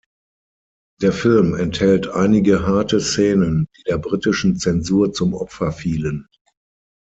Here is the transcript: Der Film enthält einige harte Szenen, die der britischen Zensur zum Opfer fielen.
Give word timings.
Der 1.03 1.13
Film 1.13 1.53
enthält 1.53 2.07
einige 2.07 2.65
harte 2.65 2.99
Szenen, 2.99 3.67
die 3.77 3.83
der 3.83 3.99
britischen 3.99 4.57
Zensur 4.57 5.13
zum 5.13 5.35
Opfer 5.35 5.71
fielen. 5.71 6.27